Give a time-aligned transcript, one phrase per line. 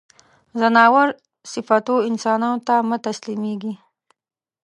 [0.59, 1.07] ځناور
[1.51, 3.73] صفتو انسانانو ته مه تسلیمېږی.